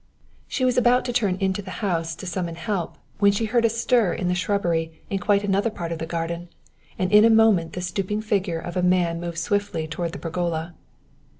[0.47, 3.69] She was about to turn into the house to summon help when she heard a
[3.69, 6.49] stir in the shrubbery in quite another part of the garden,
[6.97, 10.73] and in a moment the stooping figure of a man moved swiftly toward the pergola.